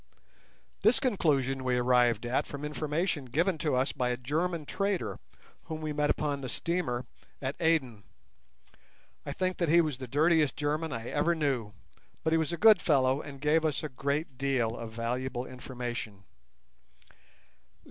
This 0.81 0.99
conclusion 0.99 1.63
we 1.63 1.77
arrived 1.77 2.25
at 2.25 2.47
from 2.47 2.65
information 2.65 3.25
given 3.25 3.59
to 3.59 3.75
us 3.75 3.91
by 3.91 4.09
a 4.09 4.17
German 4.17 4.65
trader 4.65 5.19
whom 5.65 5.79
we 5.79 5.93
met 5.93 6.09
upon 6.09 6.41
the 6.41 6.49
steamer 6.49 7.05
at 7.39 7.55
Aden. 7.59 8.01
I 9.27 9.31
think 9.31 9.57
that 9.57 9.69
he 9.69 9.79
was 9.79 9.99
the 9.99 10.07
dirtiest 10.07 10.57
German 10.57 10.91
I 10.91 11.09
ever 11.09 11.35
knew; 11.35 11.73
but 12.23 12.33
he 12.33 12.37
was 12.37 12.51
a 12.51 12.57
good 12.57 12.81
fellow, 12.81 13.21
and 13.21 13.39
gave 13.39 13.63
us 13.63 13.83
a 13.83 13.89
great 13.89 14.39
deal 14.39 14.75
of 14.75 14.91
valuable 14.91 15.45
information. 15.45 16.23